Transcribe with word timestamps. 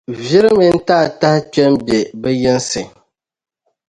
viri 0.25 0.49
mini 0.57 0.79
taatahi 0.87 1.39
kpe 1.53 1.63
m-be 1.73 1.97
bɛ 2.21 2.29
yinsi. 2.41 2.81